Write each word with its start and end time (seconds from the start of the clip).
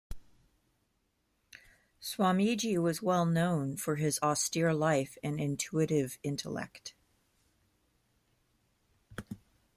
Swamiji 2.01 2.81
was 2.81 3.03
well 3.03 3.23
known 3.23 3.77
for 3.77 3.97
his 3.97 4.17
austere 4.23 4.73
life 4.73 5.15
and 5.21 5.39
intuitive 5.39 6.17
intellect. 6.23 6.95